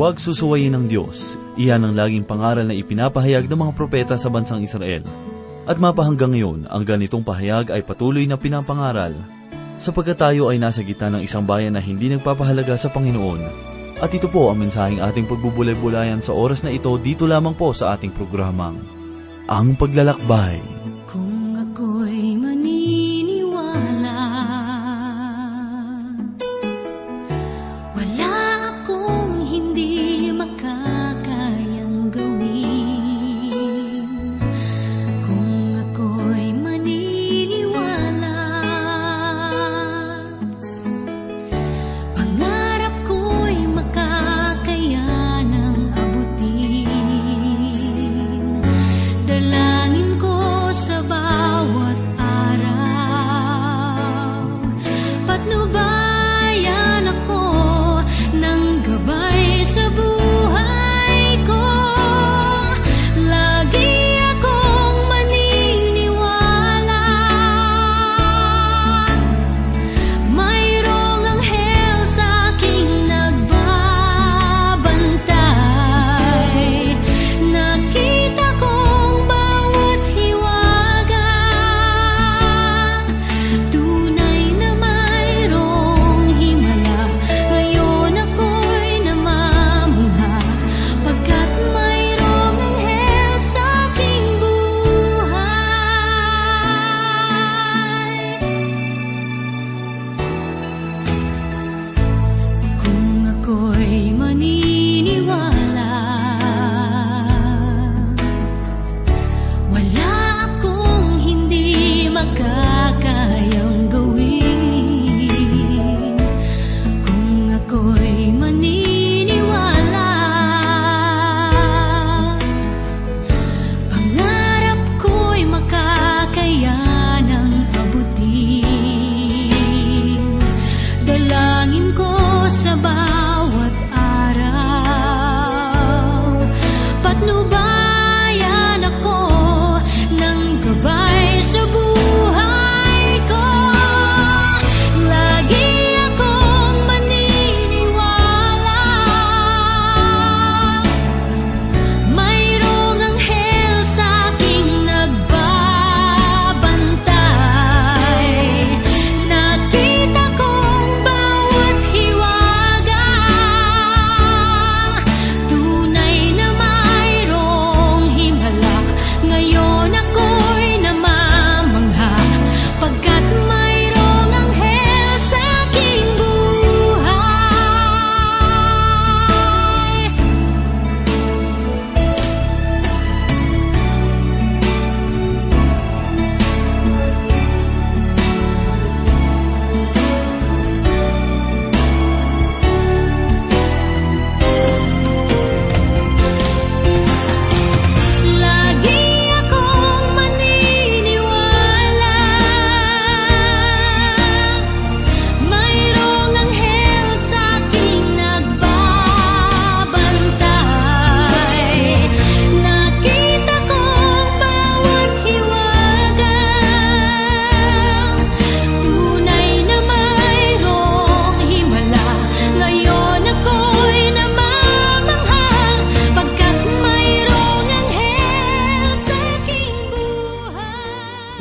[0.00, 1.36] Huwag susuwayin ng Diyos.
[1.60, 5.04] Iyan ang laging pangaral na ipinapahayag ng mga propeta sa bansang Israel.
[5.68, 9.12] At mapahanggang ngayon, ang ganitong pahayag ay patuloy na pinapangaral
[9.76, 13.44] sapagkat tayo ay nasa gitna ng isang bayan na hindi nagpapahalaga sa Panginoon.
[14.00, 17.92] At ito po ang mensaheng ating pagbubulay-bulayan sa oras na ito dito lamang po sa
[17.92, 18.80] ating programang,
[19.52, 20.79] Ang Paglalakbay.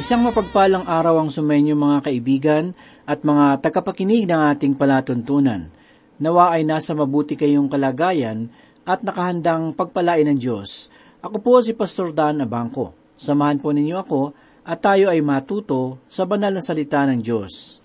[0.09, 2.73] Isang mapagpalang araw ang sumenyo mga kaibigan
[3.05, 5.69] at mga tagapakinig ng ating palatuntunan.
[6.17, 8.49] Nawa ay nasa mabuti kayong kalagayan
[8.89, 10.89] at nakahandang pagpalain ng Diyos.
[11.21, 12.89] Ako po si Pastor Dan Abangco.
[13.21, 14.33] Samahan po ninyo ako
[14.65, 17.77] at tayo ay matuto sa banal na salita ng Diyos.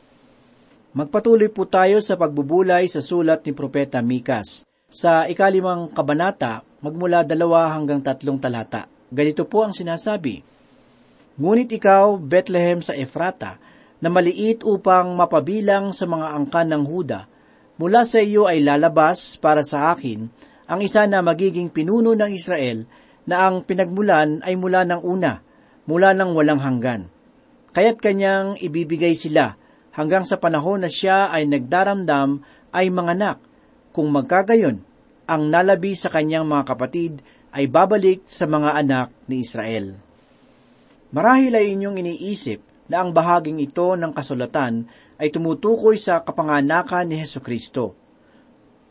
[0.97, 4.65] Magpatuloy po tayo sa pagbubulay sa sulat ni Propeta Mikas.
[4.89, 8.89] Sa ikalimang kabanata, magmula dalawa hanggang tatlong talata.
[9.13, 10.54] Ganito po ang sinasabi,
[11.35, 13.59] Ngunit ikaw, Bethlehem sa Efrata,
[13.99, 17.27] na maliit upang mapabilang sa mga angkan ng Huda,
[17.75, 20.31] mula sa iyo ay lalabas para sa akin
[20.71, 22.87] ang isa na magiging pinuno ng Israel
[23.27, 25.43] na ang pinagmulan ay mula ng una,
[25.91, 27.11] mula ng walang hanggan.
[27.75, 29.59] Kaya't kanyang ibibigay sila
[29.91, 33.43] hanggang sa panahon na siya ay nagdaramdam ay manganak.
[33.91, 34.83] Kung magkagayon,
[35.25, 37.13] ang nalabi sa kanyang mga kapatid
[37.51, 40.04] ay babalik sa mga anak ni Israel.
[41.15, 47.23] Marahil ay inyong iniisip na ang bahaging ito ng kasulatan ay tumutukoy sa kapanganakan ni
[47.23, 47.95] Heso Kristo.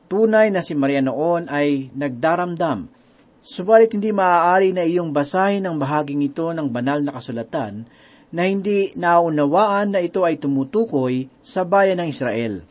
[0.07, 2.87] tunay na si Maria noon ay nagdaramdam.
[3.43, 7.83] Subalit hindi maaari na iyong basahin ang bahaging ito ng banal na kasulatan
[8.31, 12.63] na hindi naunawaan na ito ay tumutukoy sa bayan ng Israel.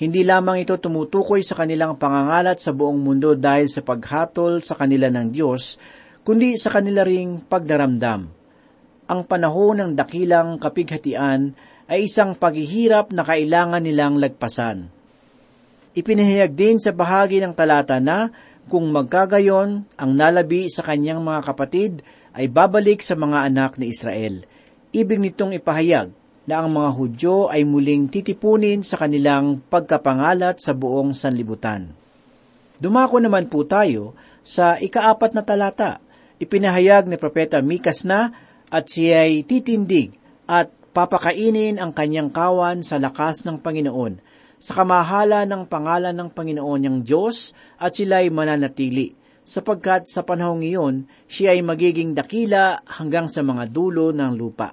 [0.00, 5.12] Hindi lamang ito tumutukoy sa kanilang pangangalat sa buong mundo dahil sa paghatol sa kanila
[5.12, 5.76] ng Diyos,
[6.24, 8.41] kundi sa kanila ring pagdaramdam.
[9.12, 11.52] Ang panahon ng dakilang kapighatian
[11.84, 14.88] ay isang paghihirap na kailangan nilang lagpasan.
[15.92, 18.32] Ipinahayag din sa bahagi ng talata na
[18.72, 22.00] kung magkagayon ang nalabi sa kanyang mga kapatid
[22.32, 24.48] ay babalik sa mga anak ni Israel.
[24.96, 26.08] Ibig nitong ipahayag
[26.48, 31.92] na ang mga Hudyo ay muling titipunin sa kanilang pagkapangalat sa buong sanlibutan.
[32.80, 36.00] Dumako naman po tayo sa ikaapat na talata.
[36.40, 38.32] Ipinahayag ni Propeta Mikas na
[38.72, 40.16] at siya ay titindig
[40.48, 44.32] at papakainin ang kanyang kawan sa lakas ng Panginoon
[44.62, 47.50] sa kamahala ng pangalan ng Panginoon niyang Diyos
[47.82, 49.10] at sila'y mananatili,
[49.42, 54.70] sapagkat sa panahong iyon, siya ay magiging dakila hanggang sa mga dulo ng lupa.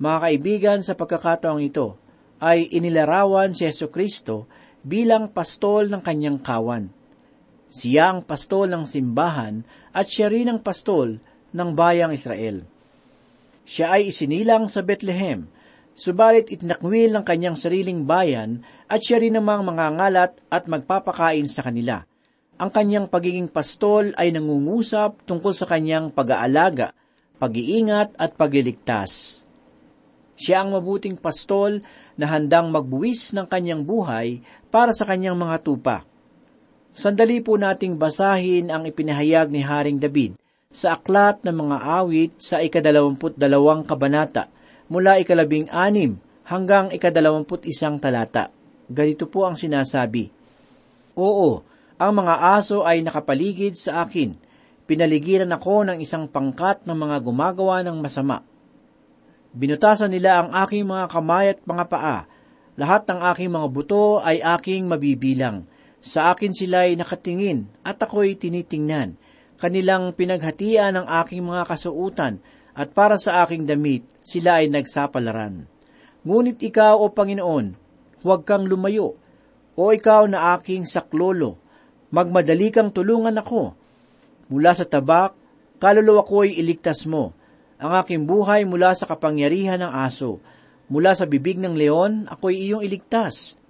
[0.00, 2.00] Mga kaibigan, sa pagkakataong ito,
[2.40, 4.48] ay inilarawan si Yeso Kristo
[4.80, 6.88] bilang pastol ng kanyang kawan.
[7.68, 9.60] Siya ang pastol ng simbahan
[9.92, 11.20] at siya rin ang pastol
[11.52, 12.64] ng bayang Israel.
[13.70, 15.46] Siya ay isinilang sa Bethlehem,
[15.94, 22.02] subalit itinakwil ng kanyang sariling bayan at siya rin namang mangangalat at magpapakain sa kanila.
[22.58, 26.90] Ang kanyang pagiging pastol ay nangungusap tungkol sa kanyang pag-aalaga,
[27.38, 29.46] pag-iingat at pagliligtas.
[30.34, 31.78] Siya ang mabuting pastol
[32.18, 36.02] na handang magbuwis ng kanyang buhay para sa kanyang mga tupa.
[36.90, 40.39] Sandali po nating basahin ang ipinahayag ni Haring David
[40.70, 44.46] sa aklat ng mga awit sa ikadalawamput dalawang kabanata
[44.86, 46.14] mula ikalabing anim
[46.46, 48.54] hanggang ikadalawamput isang talata.
[48.86, 50.30] Ganito po ang sinasabi,
[51.18, 51.66] Oo,
[51.98, 54.38] ang mga aso ay nakapaligid sa akin.
[54.86, 58.46] Pinaligiran ako ng isang pangkat ng mga gumagawa ng masama.
[59.50, 62.18] Binutasan nila ang aking mga kamay at mga paa.
[62.78, 65.66] Lahat ng aking mga buto ay aking mabibilang.
[65.98, 69.18] Sa akin sila'y nakatingin at ako'y tinitingnan.
[69.60, 72.40] Kanilang pinaghatian ang aking mga kasuutan
[72.72, 75.68] at para sa aking damit, sila ay nagsapalaran.
[76.24, 77.76] Ngunit ikaw, O Panginoon,
[78.24, 79.20] huwag kang lumayo.
[79.76, 81.60] O ikaw na aking saklolo,
[82.08, 83.76] magmadali kang tulungan ako.
[84.48, 85.36] Mula sa tabak,
[85.76, 87.36] kaluluwa ko'y iligtas mo.
[87.76, 90.40] Ang aking buhay mula sa kapangyarihan ng aso.
[90.88, 93.60] Mula sa bibig ng leon, ako'y iyong iligtas.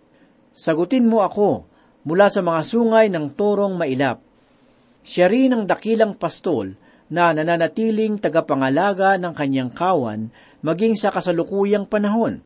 [0.54, 1.66] Sagutin mo ako
[2.06, 4.29] mula sa mga sungay ng torong mailap.
[5.00, 6.76] Siya rin ang dakilang pastol
[7.10, 10.30] na nananatiling tagapangalaga ng kanyang kawan
[10.62, 12.44] maging sa kasalukuyang panahon.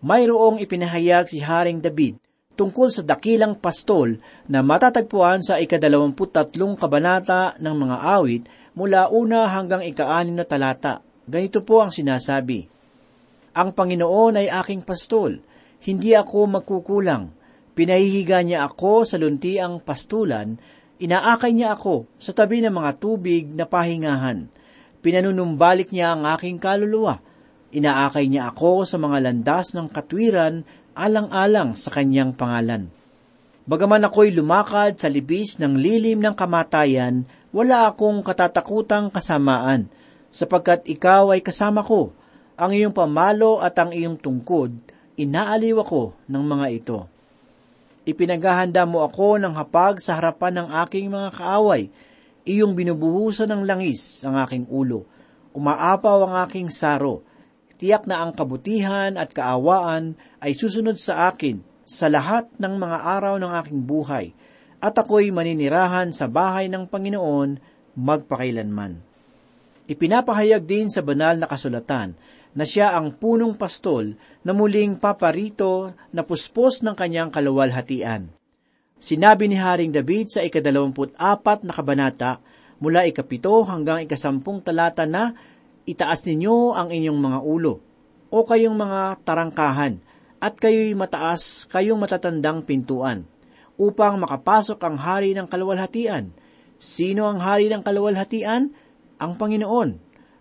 [0.00, 2.22] Mayroong ipinahayag si Haring David
[2.58, 4.18] tungkol sa dakilang pastol
[4.50, 8.42] na matatagpuan sa ikadalawamput tatlong kabanata ng mga awit
[8.74, 11.02] mula una hanggang ikaanin na talata.
[11.28, 12.66] Ganito po ang sinasabi,
[13.54, 15.38] Ang Panginoon ay aking pastol,
[15.82, 17.30] hindi ako magkukulang.
[17.78, 20.58] Pinahihiga niya ako sa luntiang pastulan,
[20.98, 24.50] inaakay niya ako sa tabi ng mga tubig na pahingahan.
[25.02, 27.22] Pinanunumbalik niya ang aking kaluluwa
[27.68, 30.64] Inaakay niya ako sa mga landas ng katwiran
[30.96, 32.88] alang-alang sa kanyang pangalan.
[33.68, 39.92] Bagaman ako'y lumakad sa libis ng lilim ng kamatayan, wala akong katatakutang kasamaan,
[40.32, 42.16] sapagkat ikaw ay kasama ko.
[42.56, 44.72] Ang iyong pamalo at ang iyong tungkod,
[45.20, 46.98] inaaliw ako ng mga ito.
[48.08, 51.92] Ipinaghahanda mo ako ng hapag sa harapan ng aking mga kaaway,
[52.48, 55.04] iyong binubuhusan ng langis ang aking ulo,
[55.52, 57.20] umaapaw ang aking saro,
[57.76, 63.36] tiyak na ang kabutihan at kaawaan ay susunod sa akin sa lahat ng mga araw
[63.36, 64.32] ng aking buhay,
[64.80, 67.60] at ako'y maninirahan sa bahay ng Panginoon
[67.92, 69.04] magpakailanman.
[69.84, 72.16] Ipinapahayag din sa banal na kasulatan
[72.58, 78.34] na siya ang punong pastol na muling paparito na puspos ng kanyang kalawalhatian.
[78.98, 82.42] Sinabi ni Haring David sa ikadalawamput apat na kabanata
[82.82, 85.38] mula ikapito hanggang ikasampung talata na
[85.86, 87.78] itaas ninyo ang inyong mga ulo,
[88.26, 90.02] o kayong mga tarangkahan,
[90.42, 93.22] at kayo'y mataas, kayong matatandang pintuan,
[93.78, 96.34] upang makapasok ang hari ng kaluwalhatian.
[96.82, 98.74] Sino ang hari ng kaluwalhatian?
[99.18, 99.98] Ang Panginoon,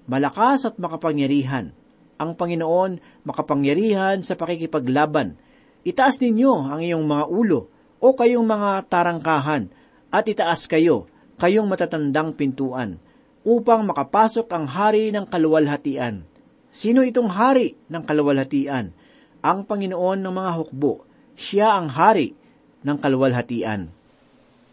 [0.09, 1.76] malakas at makapangyarihan.
[2.17, 5.37] Ang Panginoon, makapangyarihan sa pakikipaglaban.
[5.85, 9.69] Itaas ninyo ang iyong mga ulo, o kayong mga tarangkahan,
[10.13, 12.97] at itaas kayo, kayong matatandang pintuan
[13.47, 16.27] upang makapasok ang hari ng kaluwalhatian.
[16.67, 18.91] Sino itong hari ng kaluwalhatian?
[19.39, 21.07] Ang Panginoon ng mga hukbo.
[21.37, 22.35] Siya ang hari.
[22.77, 23.89] ng kalwalhatian.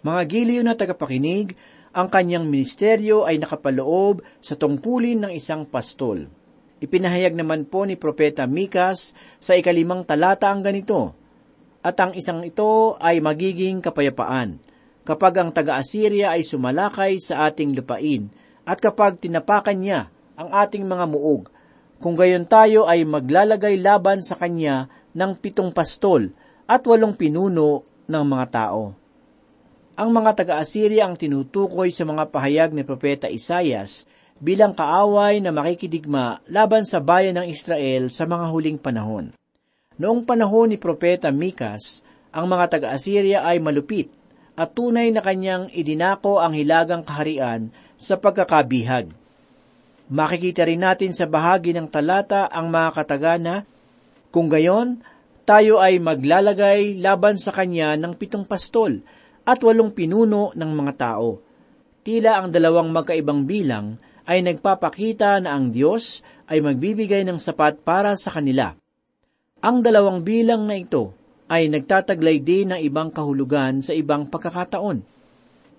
[0.04, 1.56] Mga giliw na tagapakinig,
[1.90, 6.28] ang kanyang ministeryo ay nakapaloob sa tungkulin ng isang pastol.
[6.82, 11.14] Ipinahayag naman po ni Propeta Mikas sa ikalimang talata ang ganito,
[11.84, 14.56] At ang isang ito ay magiging kapayapaan,
[15.04, 18.32] kapag ang taga-Assyria ay sumalakay sa ating lupain,
[18.64, 21.52] at kapag tinapakan niya ang ating mga muog,
[22.00, 26.32] kung gayon tayo ay maglalagay laban sa kanya ng pitong pastol
[26.66, 28.96] at walong pinuno ng mga tao.
[29.94, 34.10] Ang mga taga-Assyria ang tinutukoy sa mga pahayag ni Propeta Isayas
[34.44, 39.32] bilang kaaway na makikidigma laban sa bayan ng Israel sa mga huling panahon.
[39.96, 44.12] Noong panahon ni Propeta Mikas, ang mga taga-Assyria ay malupit
[44.52, 49.08] at tunay na kanyang idinako ang hilagang kaharian sa pagkakabihag.
[50.12, 53.64] Makikita rin natin sa bahagi ng talata ang mga katagana,
[54.28, 55.00] kung gayon,
[55.48, 59.00] tayo ay maglalagay laban sa kanya ng pitong pastol
[59.48, 61.40] at walong pinuno ng mga tao.
[62.04, 68.16] Tila ang dalawang magkaibang bilang ay nagpapakita na ang Diyos ay magbibigay ng sapat para
[68.16, 68.76] sa kanila.
[69.64, 71.16] Ang dalawang bilang na ito
[71.48, 75.04] ay nagtataglay din ng ibang kahulugan sa ibang pagkakataon.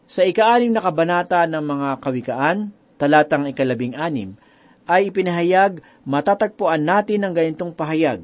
[0.05, 2.69] Sa ikaanim na kabanata ng mga kawikaan,
[3.01, 4.37] talatang ikalabing anim,
[4.85, 8.21] ay ipinahayag matatagpuan natin ang ganitong pahayag.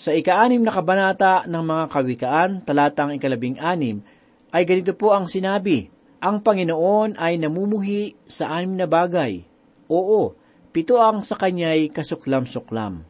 [0.00, 4.00] Sa ikaanim na kabanata ng mga kawikaan, talatang ikalabing anim,
[4.48, 9.42] ay ganito po ang sinabi, Ang Panginoon ay namumuhi sa anim na bagay.
[9.90, 10.38] Oo,
[10.70, 13.02] pito ang sa kanya'y kasuklam-suklam.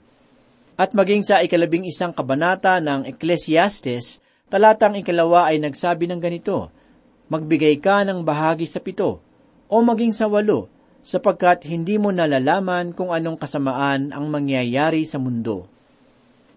[0.81, 6.73] At maging sa ikalabing isang kabanata ng Ecclesiastes, talatang ikalawa ay nagsabi ng ganito,
[7.29, 9.21] Magbigay ka ng bahagi sa pito,
[9.69, 10.73] o maging sa walo,
[11.05, 15.69] sapagkat hindi mo nalalaman kung anong kasamaan ang mangyayari sa mundo.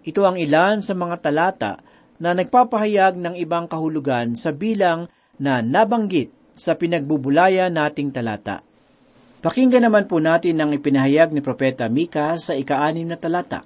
[0.07, 1.83] Ito ang ilan sa mga talata
[2.15, 8.63] na nagpapahayag ng ibang kahulugan sa bilang na nabanggit sa pinagbubulaya nating talata.
[9.45, 13.61] Pakinggan naman po natin ang ipinahayag ni Propeta Mika sa ikaanim na talata.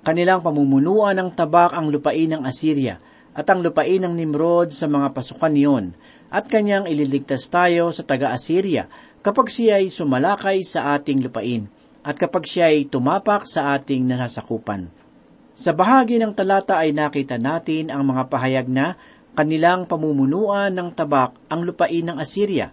[0.00, 2.96] Kanilang pamumunuan ng tabak ang lupain ng Assyria
[3.36, 5.92] at ang lupain ng Nimrod sa mga pasukan niyon
[6.32, 8.88] at kanyang ililigtas tayo sa taga-Assyria
[9.20, 11.68] kapag siya ay sumalakay sa ating lupain
[12.00, 14.88] at kapag siya ay tumapak sa ating nasasakupan.
[15.52, 18.96] Sa bahagi ng talata ay nakita natin ang mga pahayag na
[19.36, 22.70] kanilang pamumunuan ng tabak ang lupain ng Assyria,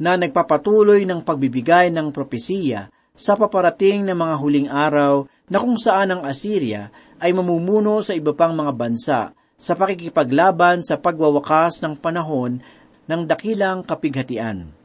[0.00, 6.16] na nagpapatuloy ng pagbibigay ng propesiya sa paparating na mga huling araw na kung saan
[6.16, 6.88] ang Assyria
[7.20, 9.20] ay mamumuno sa iba pang mga bansa
[9.60, 12.64] sa pakikipaglaban sa pagwawakas ng panahon
[13.04, 14.80] ng dakilang kapighatian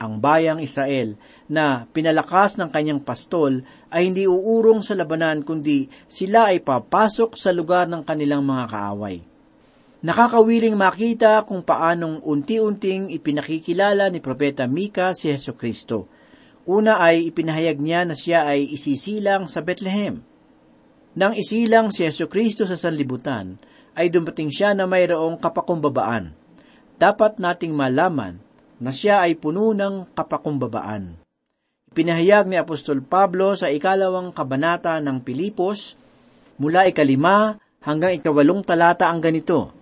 [0.00, 3.60] ang bayang Israel na pinalakas ng kanyang pastol
[3.92, 9.29] ay hindi uurong sa labanan kundi sila ay papasok sa lugar ng kanilang mga kaaway.
[10.00, 16.08] Nakakawiling makita kung paanong unti-unting ipinakikilala ni Propeta Mika si Heso Kristo.
[16.64, 20.24] Una ay ipinahayag niya na siya ay isisilang sa Bethlehem.
[21.20, 23.60] Nang isilang si Heso Kristo sa sanlibutan,
[23.92, 26.32] ay dumating siya na mayroong kapakumbabaan.
[26.96, 28.40] Dapat nating malaman
[28.80, 31.20] na siya ay puno ng kapakumbabaan.
[31.92, 36.00] Pinahayag ni Apostol Pablo sa ikalawang kabanata ng Pilipos,
[36.56, 39.79] mula ikalima hanggang ikawalong talata ang ganito,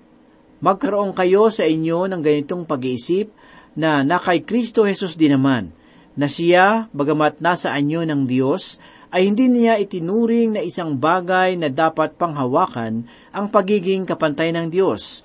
[0.59, 3.31] Magkaroon kayo sa inyo ng ganitong pag-iisip
[3.79, 5.71] na na kay Kristo Jesus din naman,
[6.19, 8.83] na siya, bagamat nasa anyo ng Diyos,
[9.15, 15.23] ay hindi niya itinuring na isang bagay na dapat panghawakan ang pagiging kapantay ng Diyos,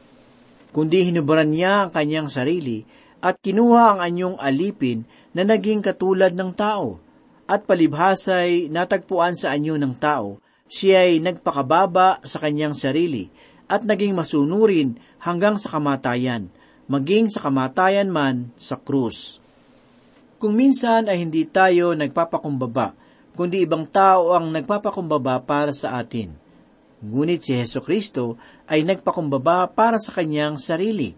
[0.70, 2.86] kundi hinubaran niya ang kanyang sarili
[3.18, 5.02] at kinuha ang anyong alipin
[5.34, 7.02] na naging katulad ng tao,
[7.50, 10.38] at palibhasay natagpuan sa anyo ng tao,
[10.70, 13.34] siya ay nagpakababa sa kanyang sarili,
[13.66, 16.52] at naging masunurin hanggang sa kamatayan,
[16.92, 19.40] maging sa kamatayan man sa krus.
[20.36, 22.92] Kung minsan ay hindi tayo nagpapakumbaba,
[23.34, 26.36] kundi ibang tao ang nagpapakumbaba para sa atin.
[27.00, 28.36] Ngunit si Heso Kristo
[28.68, 31.16] ay nagpakumbaba para sa kanyang sarili,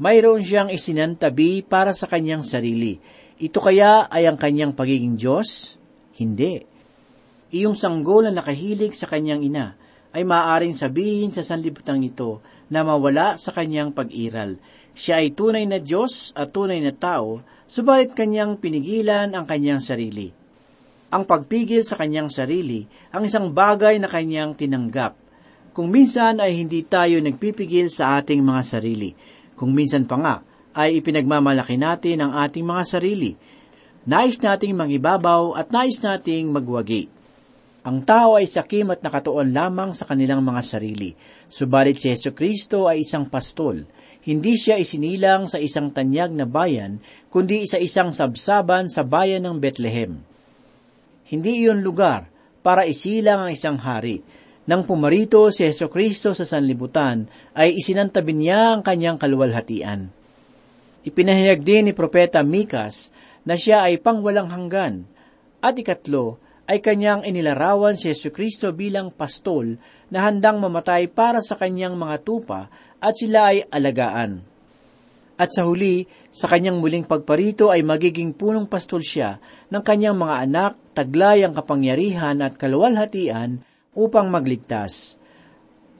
[0.00, 2.96] mayroon siyang isinantabi para sa kanyang sarili.
[3.36, 5.76] Ito kaya ay ang kanyang pagiging Diyos?
[6.16, 6.64] Hindi.
[7.52, 9.76] Iyong sanggol na nakahilig sa kanyang ina
[10.14, 14.56] ay maaaring sabihin sa sanlibutan ito na mawala sa kanyang pag-iral.
[14.94, 20.30] Siya ay tunay na Diyos at tunay na tao, subalit kanyang pinigilan ang kanyang sarili.
[21.10, 25.14] Ang pagpigil sa kanyang sarili ang isang bagay na kanyang tinanggap.
[25.74, 29.10] Kung minsan ay hindi tayo nagpipigil sa ating mga sarili,
[29.58, 30.36] kung minsan pa nga,
[30.74, 33.34] ay ipinagmamalaki natin ang ating mga sarili.
[34.06, 37.06] Nais nating mangibabaw at nais nating magwagi.
[37.84, 41.12] Ang tao ay sakim at nakatuon lamang sa kanilang mga sarili.
[41.52, 43.84] Subalit si Yesu Kristo ay isang pastol.
[44.24, 46.96] Hindi siya isinilang sa isang tanyag na bayan,
[47.28, 50.16] kundi sa isang sabsaban sa bayan ng Bethlehem.
[51.28, 52.24] Hindi iyon lugar
[52.64, 54.24] para isilang ang isang hari.
[54.64, 60.08] Nang pumarito si Yeso Kristo sa sanlibutan, ay isinantabi niya ang kanyang kaluwalhatian.
[61.04, 63.12] Ipinahayag din ni Propeta Mikas
[63.44, 65.04] na siya ay pangwalang hanggan.
[65.60, 69.76] At ikatlo, ay kanyang inilarawan si Yesu Kristo bilang pastol
[70.08, 74.40] na handang mamatay para sa kanyang mga tupa at sila ay alagaan.
[75.34, 80.34] At sa huli, sa kanyang muling pagparito ay magiging punong pastol siya ng kanyang mga
[80.46, 83.58] anak, taglay ang kapangyarihan at kaluwalhatian
[83.92, 85.18] upang magligtas.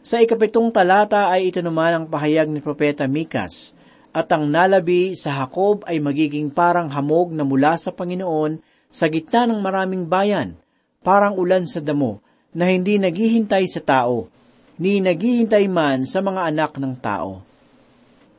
[0.04, 3.74] Sa ikapitong talata ay ito naman ang pahayag ni Propeta Mikas,
[4.14, 9.50] at ang nalabi sa Hakob ay magiging parang hamog na mula sa Panginoon sa gitna
[9.50, 10.54] ng maraming bayan,
[11.02, 12.22] parang ulan sa damo,
[12.54, 14.30] na hindi naghihintay sa tao,
[14.78, 17.42] ni naghihintay man sa mga anak ng tao.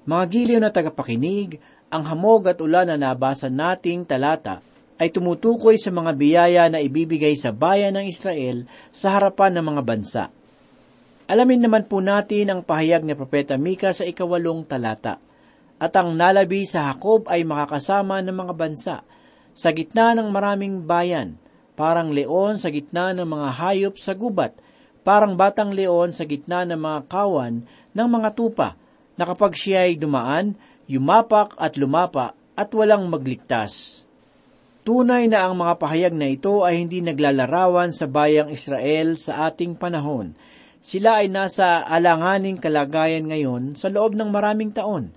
[0.08, 1.60] Mga giliw na tagapakinig,
[1.92, 4.64] ang hamog at ulan na nabasa nating talata
[4.96, 8.64] ay tumutukoy sa mga biyaya na ibibigay sa bayan ng Israel
[8.96, 10.24] sa harapan ng mga bansa.
[11.28, 15.20] Alamin naman po natin ang pahayag ni Propeta Mika sa ikawalong talata.
[15.76, 18.96] At ang nalabi sa Hakob ay makakasama ng mga bansa
[19.56, 21.40] sa gitna ng maraming bayan,
[21.80, 24.52] parang leon sa gitna ng mga hayop sa gubat,
[25.08, 27.64] parang batang leon sa gitna ng mga kawan
[27.96, 28.76] ng mga tupa,
[29.16, 30.60] na kapag siya ay dumaan,
[30.92, 34.04] yumapak at lumapa at walang magligtas.
[34.84, 39.80] Tunay na ang mga pahayag na ito ay hindi naglalarawan sa bayang Israel sa ating
[39.80, 40.38] panahon.
[40.84, 45.10] Sila ay nasa alanganing kalagayan ngayon sa loob ng maraming taon.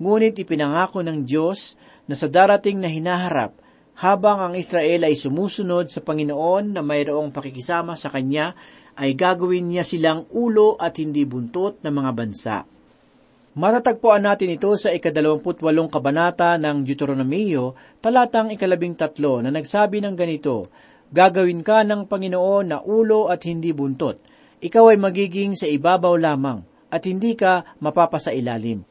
[0.00, 1.76] Ngunit ipinangako ng Diyos
[2.08, 3.52] na sa darating na hinaharap,
[4.00, 8.56] habang ang Israel ay sumusunod sa Panginoon na mayroong pakikisama sa Kanya,
[8.96, 12.56] ay gagawin niya silang ulo at hindi buntot ng mga bansa.
[13.50, 20.72] Matatagpuan natin ito sa ikadalawamputwalong kabanata ng Deuteronomio, talatang ikalabing tatlo na nagsabi ng ganito,
[21.10, 24.16] Gagawin ka ng Panginoon na ulo at hindi buntot.
[24.62, 28.89] Ikaw ay magiging sa ibabaw lamang at hindi ka mapapasailalim.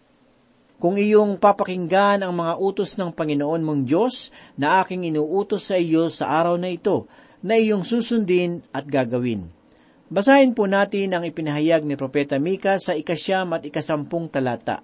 [0.80, 6.08] Kung iyong papakinggan ang mga utos ng Panginoon mong Diyos na aking inuutos sa iyo
[6.08, 7.04] sa araw na ito,
[7.44, 9.52] na iyong susundin at gagawin.
[10.08, 14.80] Basahin po natin ang ipinahayag ni Propeta Mika sa ikasyam at ikasampung talata.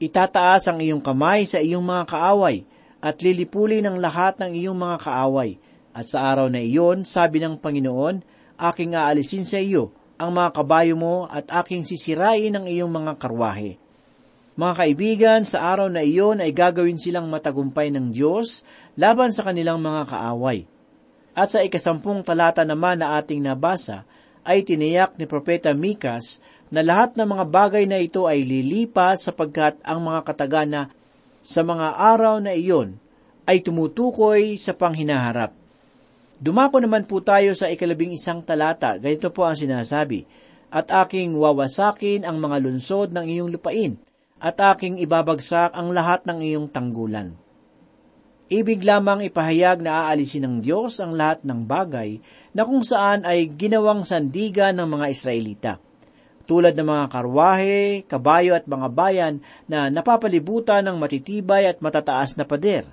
[0.00, 2.64] Itataas ang iyong kamay sa iyong mga kaaway
[3.04, 5.60] at lilipuli ng lahat ng iyong mga kaaway.
[5.92, 8.24] At sa araw na iyon, sabi ng Panginoon,
[8.56, 13.83] aking aalisin sa iyo ang mga kabayo mo at aking sisirain ang iyong mga karwahe.
[14.54, 18.62] Mga kaibigan, sa araw na iyon ay gagawin silang matagumpay ng Diyos
[18.94, 20.62] laban sa kanilang mga kaaway.
[21.34, 24.06] At sa ikasampung talata naman na ating nabasa,
[24.46, 26.38] ay tiniyak ni Propeta Mikas
[26.70, 30.82] na lahat ng mga bagay na ito ay lilipas sapagkat ang mga katagana
[31.42, 32.94] sa mga araw na iyon
[33.50, 35.50] ay tumutukoy sa panghinaharap.
[36.38, 40.22] Dumako naman po tayo sa ikalabing isang talata, ganito po ang sinasabi,
[40.70, 43.98] At aking wawasakin ang mga lunsod ng iyong lupain,
[44.42, 47.38] at aking ibabagsak ang lahat ng iyong tanggulan.
[48.52, 52.20] Ibig lamang ipahayag na aalisin ng Diyos ang lahat ng bagay
[52.52, 55.72] na kung saan ay ginawang sandigan ng mga Israelita.
[56.44, 62.44] Tulad ng mga karwahe, kabayo at mga bayan na napapalibutan ng matitibay at matataas na
[62.44, 62.84] pader.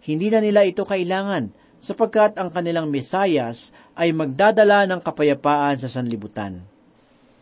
[0.00, 6.64] Hindi na nila ito kailangan sapagkat ang kanilang Mesayas ay magdadala ng kapayapaan sa sanlibutan.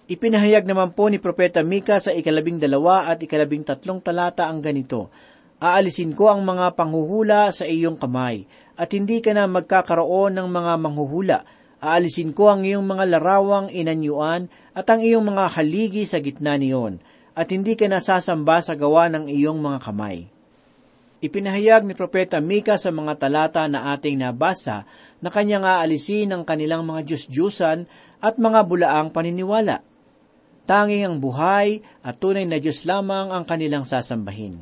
[0.05, 5.09] Ipinahayag naman po ni Propeta Mika sa ikalabing dalawa at ikalabing tatlong talata ang ganito,
[5.65, 8.45] Aalisin ko ang mga panghuhula sa iyong kamay,
[8.77, 11.49] at hindi ka na magkakaroon ng mga manghuhula.
[11.81, 17.01] Aalisin ko ang iyong mga larawang inanyuan at ang iyong mga haligi sa gitna niyon,
[17.33, 20.29] at hindi ka nasasamba sa gawa ng iyong mga kamay.
[21.25, 24.85] Ipinahayag ni Propeta Mika sa mga talata na ating nabasa
[25.25, 27.89] na kanyang aalisin ang kanilang mga Diyos-Diyusan
[28.21, 29.94] at mga bulaang paniniwala.
[30.65, 34.57] Tanging ang buhay at tunay na Diyos lamang ang kanilang sasambahin.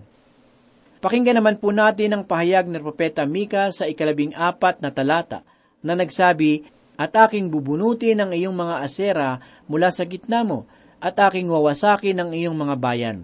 [1.02, 5.42] Pakinggan naman po natin ang pahayag ng Propeta Mika sa ikalabing apat na talata
[5.82, 6.62] na nagsabi,
[6.92, 10.68] At aking bubunutin ang iyong mga asera mula sa gitna mo,
[11.02, 13.18] at aking wawasakin ang iyong mga bayan.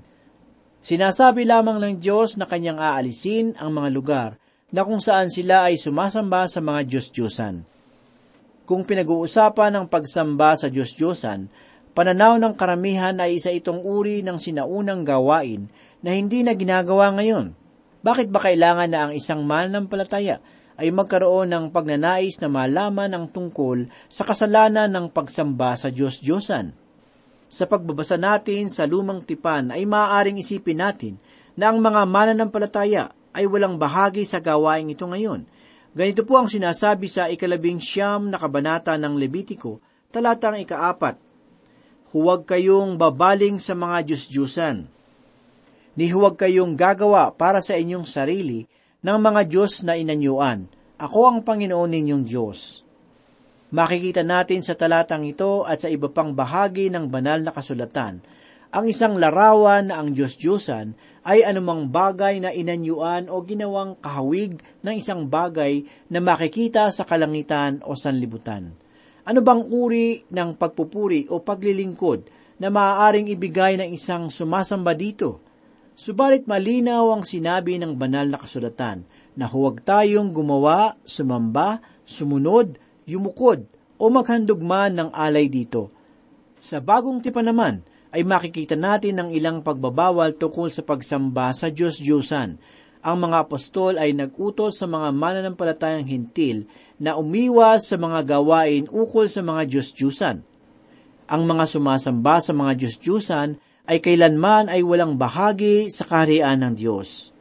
[0.83, 4.31] Sinasabi lamang ng Diyos na kanyang aalisin ang mga lugar
[4.75, 7.63] na kung saan sila ay sumasamba sa mga Diyos-Diyosan.
[8.67, 11.47] Kung pinag-uusapan ang pagsamba sa Diyos-Diyosan,
[11.93, 15.69] pananaw ng karamihan ay isa itong uri ng sinaunang gawain
[16.05, 17.55] na hindi na ginagawa ngayon.
[18.03, 20.39] Bakit ba kailangan na ang isang mananampalataya
[20.79, 26.71] ay magkaroon ng pagnanais na malaman ang tungkol sa kasalanan ng pagsamba sa Diyos-Diyosan.
[27.51, 31.15] Sa pagbabasa natin sa lumang tipan ay maaaring isipin natin
[31.59, 35.43] na ang mga mananampalataya ay walang bahagi sa gawaing ito ngayon.
[35.99, 39.83] Ganito po ang sinasabi sa ikalabing siyam na kabanata ng Levitiko,
[40.15, 41.28] talatang ikaapat.
[42.09, 44.89] Huwag kayong babaling sa mga Diyos-Diyusan.
[45.93, 48.65] Ni huwag kayong gagawa para sa inyong sarili
[49.05, 50.73] ng mga Diyos na inanyuan.
[50.97, 52.81] Ako ang Panginoon ninyong Diyos.
[53.77, 58.25] Makikita natin sa talatang ito at sa iba pang bahagi ng banal na kasulatan,
[58.73, 60.97] ang isang larawan na ang Diyos-Diyosan
[61.29, 67.85] ay anumang bagay na inanyuan o ginawang kahawig ng isang bagay na makikita sa kalangitan
[67.85, 68.88] o sanlibutan.
[69.29, 72.33] Ano bang uri ng pagpupuri o paglilingkod
[72.65, 75.45] na maaaring ibigay ng isang sumasamba dito?
[75.93, 79.05] Subalit malinaw ang sinabi ng banal na kasulatan
[79.37, 83.69] na huwag tayong gumawa, sumamba, sumunod, yumukod,
[84.01, 85.93] o maghandog man ng alay dito.
[86.57, 92.57] Sa bagong tipan naman, ay makikita natin ang ilang pagbabawal tungkol sa pagsamba sa Diyos-Diyosan.
[93.05, 96.65] Ang mga apostol ay nag-utos sa mga mananampalatayang hintil
[96.99, 100.43] na umiwas sa mga gawain ukol sa mga Diyos-Diyosan.
[101.31, 103.59] Ang mga sumasamba sa mga Diyos-Diyosan
[103.89, 107.33] ay kailanman ay walang bahagi sa kaharian ng Diyos.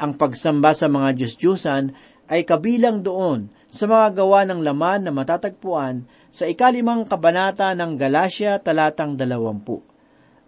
[0.00, 1.92] Ang pagsamba sa mga Diyos-Diyusan
[2.30, 8.56] ay kabilang doon sa mga gawa ng laman na matatagpuan sa ikalimang kabanata ng Galatia
[8.62, 9.82] talatang dalawampu.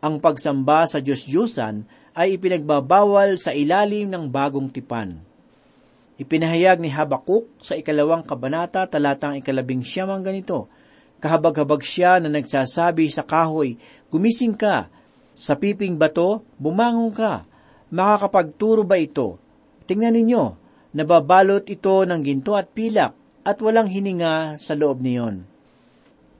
[0.01, 1.85] Ang pagsamba sa Diyos-Diyusan
[2.17, 5.32] ay ipinagbabawal sa ilalim ng bagong tipan.
[6.23, 10.71] Ipinahayag ni Habakuk sa ikalawang kabanata talatang ikalabing siyam ang ganito,
[11.19, 13.75] Kahabag-habag siya na nagsasabi sa kahoy,
[14.07, 14.87] Gumising ka,
[15.35, 17.43] sa piping bato, bumangon ka.
[17.91, 19.43] Makakapagturo ba ito?
[19.91, 20.45] Tingnan ninyo,
[20.95, 25.43] nababalot ito ng ginto at pilak at walang hininga sa loob niyon.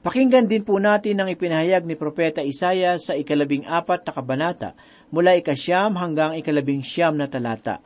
[0.03, 4.69] Pakinggan din po natin ang ipinahayag ni Propeta Isaya sa ikalabing apat na kabanata
[5.11, 7.83] mula ikasyam hanggang ikalabing siyam na talata.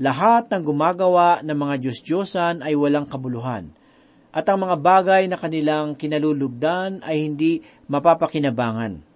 [0.00, 3.72] Lahat ng gumagawa ng mga Diyos-Diyosan ay walang kabuluhan,
[4.32, 9.12] at ang mga bagay na kanilang kinalulugdan ay hindi mapapakinabangan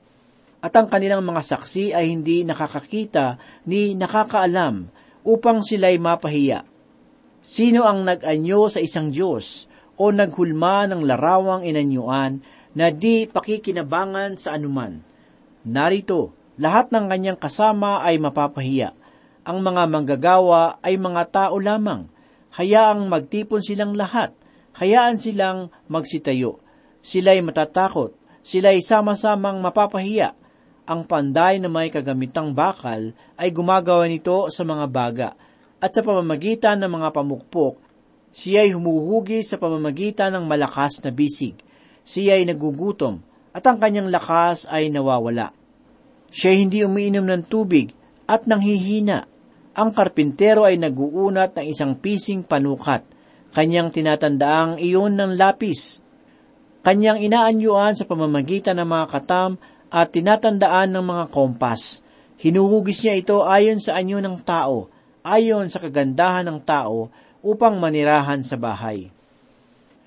[0.66, 3.38] at ang kanilang mga saksi ay hindi nakakakita
[3.70, 4.90] ni nakakaalam
[5.22, 6.66] upang sila'y mapahiya.
[7.38, 12.42] Sino ang nag-anyo sa isang Diyos o naghulma ng larawang inanyuan
[12.74, 14.98] na di pakikinabangan sa anuman?
[15.62, 18.90] Narito, lahat ng kanyang kasama ay mapapahiya.
[19.46, 22.10] Ang mga manggagawa ay mga tao lamang.
[22.58, 24.34] Hayaang magtipon silang lahat.
[24.74, 26.58] Hayaan silang magsitayo.
[26.98, 28.18] Sila'y matatakot.
[28.42, 30.34] Sila'y sama-samang mapapahiya
[30.86, 35.28] ang panday na may kagamitang bakal ay gumagawa nito sa mga baga,
[35.82, 37.74] at sa pamamagitan ng mga pamukpok,
[38.30, 41.58] siya ay humuhugi sa pamamagitan ng malakas na bisig.
[42.06, 43.18] Siya ay nagugutom,
[43.50, 45.50] at ang kanyang lakas ay nawawala.
[46.30, 47.90] Siya hindi umiinom ng tubig
[48.30, 49.26] at nanghihina.
[49.76, 53.04] Ang karpintero ay naguunat ng isang pising panukat.
[53.52, 56.00] Kanyang tinatandaang iyon ng lapis.
[56.80, 59.60] Kanyang inaanyuan sa pamamagitan ng mga katam
[59.92, 62.00] at tinatandaan ng mga kompas.
[62.40, 64.88] Hinuhugis niya ito ayon sa anyo ng tao,
[65.20, 67.12] ayon sa kagandahan ng tao,
[67.44, 69.12] upang manirahan sa bahay.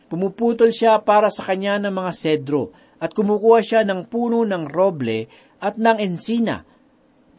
[0.10, 5.30] Pumuputol siya para sa kanya ng mga sedro, at kumukuha siya ng puno ng roble
[5.62, 6.66] at ng ensina.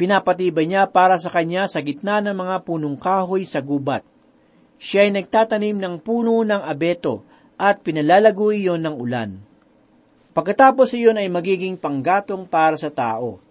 [0.01, 4.01] Pinapatibay niya para sa kanya sa gitna ng mga punong kahoy sa gubat.
[4.81, 7.21] Siya ay nagtatanim ng puno ng abeto
[7.61, 9.37] at pinalalago iyon ng ulan.
[10.33, 13.45] Pagkatapos iyon ay magiging panggatong para sa tao.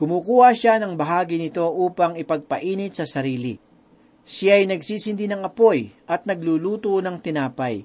[0.00, 3.60] Kumukuha siya ng bahagi nito upang ipagpainit sa sarili.
[4.24, 7.84] Siya ay nagsisindi ng apoy at nagluluto ng tinapay.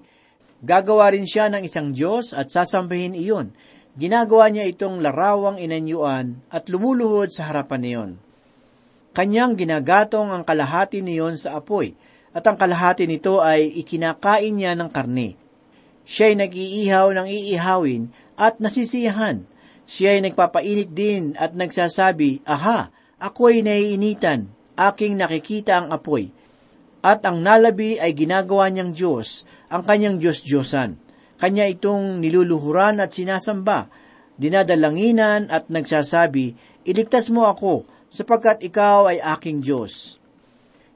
[0.63, 3.51] Gagawa rin siya ng isang Diyos at sasambahin iyon.
[3.95, 8.12] Ginagawa niya itong larawang inanyuan at lumuluhod sa harapan niyon.
[9.15, 11.95] Kanyang ginagatong ang kalahati niyon sa apoy
[12.36, 15.39] at ang kalahati nito ay ikinakain niya ng karne.
[16.03, 19.47] Siya ay nag-iihaw ng iihawin at nasisiyahan.
[19.88, 26.36] Siya ay nagpapainit din at nagsasabi, Aha, ako'y naiinitan, aking nakikita ang apoy.
[26.99, 31.05] At ang nalabi ay ginagawa niyang Diyos, ang kanyang Diyos-Diyosan.
[31.45, 33.86] Kanya itong niluluhuran at sinasamba,
[34.34, 36.58] dinadalanginan at nagsasabi,
[36.89, 40.17] Iligtas mo ako, sapagkat ikaw ay aking Diyos.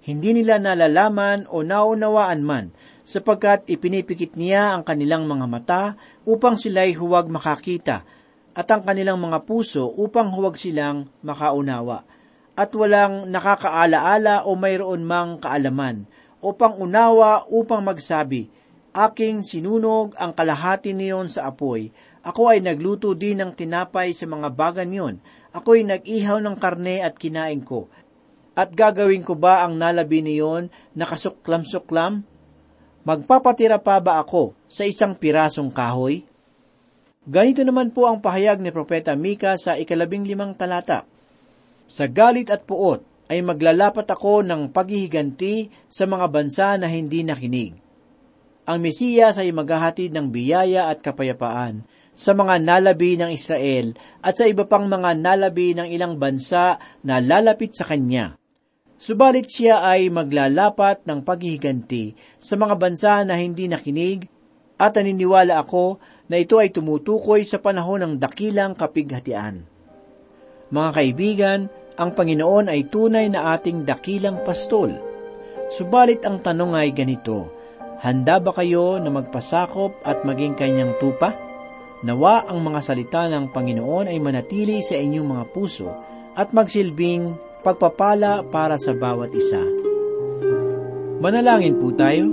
[0.01, 2.73] Hindi nila nalalaman o naunawaan man
[3.05, 5.83] sapagkat ipinipikit niya ang kanilang mga mata
[6.25, 8.01] upang sila'y huwag makakita,
[8.57, 12.09] at ang kanilang mga puso upang huwag silang makaunawa,
[12.57, 16.09] at walang nakakaalaala o mayroon mang kaalaman,
[16.41, 18.49] o pangunawa upang magsabi,
[18.89, 21.93] Aking sinunog ang kalahati niyon sa apoy.
[22.25, 25.15] Ako ay nagluto din ng tinapay sa mga bagan yon.
[25.53, 27.85] Ako'y nag-ihaw ng karne at kinain ko.
[28.57, 32.25] At gagawin ko ba ang nalabi niyon na kasuklam-suklam?
[33.05, 36.27] Magpapatira pa ba ako sa isang pirasong kahoy?
[37.29, 41.05] Ganito naman po ang pahayag ni Propeta Mika sa ikalabing limang talata.
[41.85, 47.88] Sa galit at puot ay maglalapat ako ng paghihiganti sa mga bansa na hindi nakinig.
[48.69, 54.45] Ang Mesiyas ay maghahatid ng biyaya at kapayapaan sa mga nalabi ng Israel at sa
[54.45, 58.37] iba pang mga nalabi ng ilang bansa na lalapit sa Kanya.
[59.01, 64.29] Subalit siya ay maglalapat ng paghihiganti sa mga bansa na hindi nakinig
[64.77, 65.97] at naniniwala ako
[66.29, 69.65] na ito ay tumutukoy sa panahon ng dakilang kapighatian.
[70.69, 71.59] Mga kaibigan,
[71.97, 74.93] ang Panginoon ay tunay na ating dakilang pastol.
[75.73, 77.58] Subalit ang tanong ay ganito,
[77.99, 81.35] handa ba kayo na magpasakop at maging kanyang tupa?
[81.99, 85.91] Nawa ang mga salita ng Panginoon ay manatili sa inyong mga puso
[86.31, 89.59] at magsilbing pagpapala para sa bawat isa.
[91.19, 92.31] Manalangin po tayo.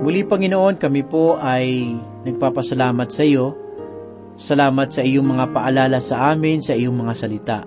[0.00, 1.92] Muli Panginoon, kami po ay
[2.24, 3.52] nagpapasalamat sa iyo.
[4.40, 7.58] Salamat sa iyong mga paalala sa amin, sa iyong mga salita.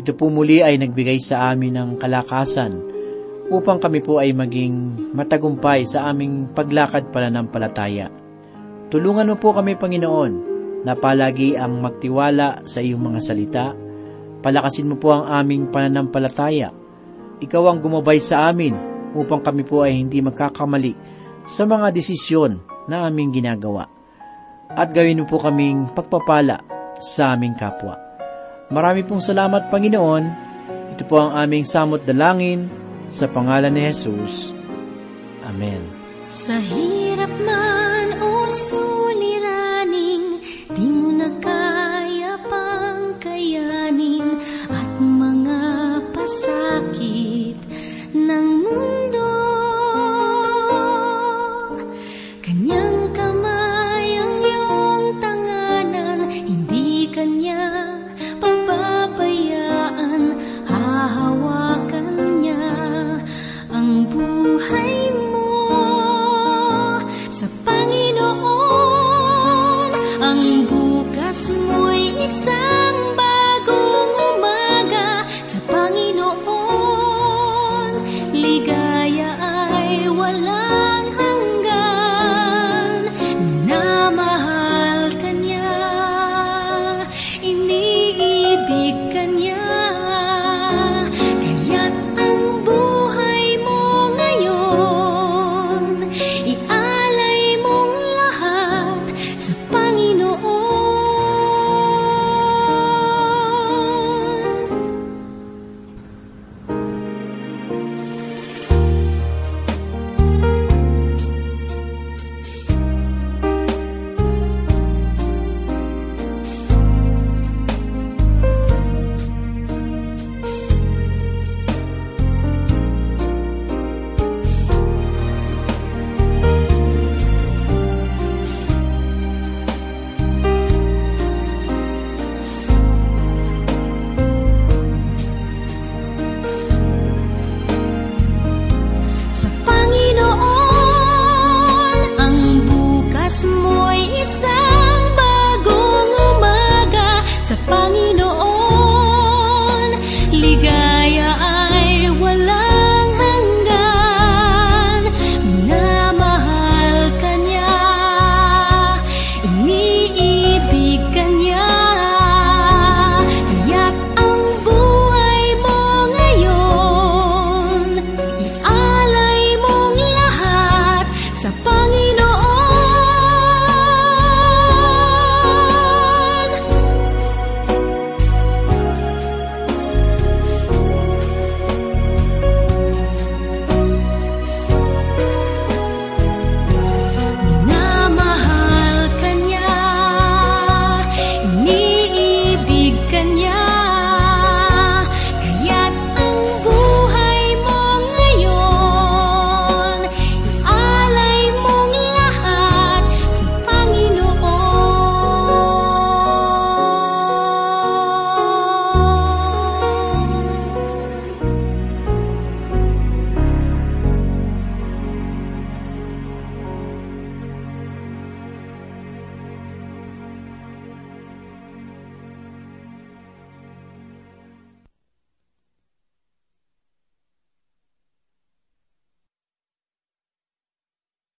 [0.00, 2.89] Ito po muli ay nagbigay sa amin ng kalakasan
[3.50, 8.08] upang kami po ay maging matagumpay sa aming paglakad pananampalataya.
[8.90, 10.32] Tulungan mo po kami, Panginoon,
[10.86, 13.66] na palagi ang magtiwala sa iyong mga salita,
[14.40, 16.72] Palakasin mo po ang aming pananampalataya.
[17.44, 18.72] Ikaw ang gumabay sa amin
[19.12, 20.96] upang kami po ay hindi magkakamali
[21.44, 22.56] sa mga desisyon
[22.88, 23.84] na aming ginagawa.
[24.72, 26.64] At gawin mo po kaming pagpapala
[26.96, 28.00] sa aming kapwa.
[28.72, 30.24] Marami pong salamat, Panginoon.
[30.96, 32.64] Ito po ang aming samot dalangin
[33.10, 34.54] sa pangalan ni Jesus.
[35.42, 35.82] Amen.
[36.30, 38.46] Sa hirap man o